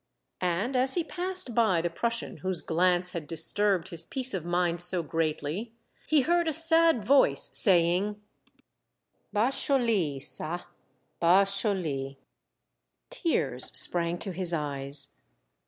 [0.41, 4.81] And as he passed by the Prussian whose glance had disturbed his peace of mind
[4.81, 5.73] so greatly,
[6.07, 8.19] he heard a sad voice saying,
[9.31, 10.63] —"Bas choliy qa.
[11.19, 12.17] Bas choli!^ ^
[13.11, 15.17] Tears sprang to his eyes.